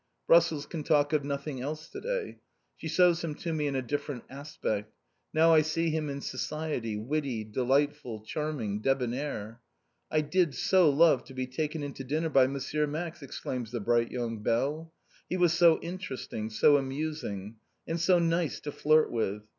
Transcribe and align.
Brussels 0.25 0.65
can 0.65 0.81
talk 0.83 1.13
of 1.13 1.23
nothing 1.23 1.61
else 1.61 1.87
to 1.89 2.01
day. 2.01 2.39
She 2.75 2.87
shows 2.87 3.23
him 3.23 3.35
to 3.35 3.53
me 3.53 3.67
in 3.67 3.75
a 3.75 3.83
different 3.83 4.23
aspect. 4.31 4.91
Now 5.31 5.53
I 5.53 5.61
see 5.61 5.91
him 5.91 6.09
in 6.09 6.21
society, 6.21 6.97
witty, 6.97 7.43
delightful, 7.43 8.21
charming, 8.23 8.81
débonnaire. 8.81 9.59
"I 10.09 10.21
did 10.21 10.55
so 10.55 10.89
love 10.89 11.23
to 11.25 11.35
be 11.35 11.45
taken 11.45 11.83
into 11.83 12.03
dinner 12.03 12.29
by 12.29 12.45
M. 12.45 12.57
Max!" 12.89 13.21
exclaims 13.21 13.69
the 13.71 13.79
bright 13.79 14.09
young 14.09 14.41
belle. 14.41 14.91
"He 15.29 15.37
was 15.37 15.53
so 15.53 15.79
interesting, 15.81 16.49
so 16.49 16.77
amusing. 16.77 17.57
And 17.87 17.99
so 17.99 18.17
nice 18.17 18.59
to 18.61 18.71
flirt 18.71 19.11
with. 19.11 19.43